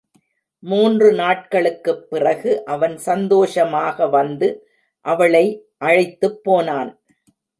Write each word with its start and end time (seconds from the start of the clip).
மூன்று 0.59 1.13
நாட்களுக்குப் 1.13 2.09
பிறகு 2.09 2.65
அவன் 2.65 2.97
சந்தோஷமாக 2.97 4.07
வந்து, 4.07 4.67
அவளை 5.01 5.65
அழைத்துப் 5.77 6.43
போனான். 6.43 7.01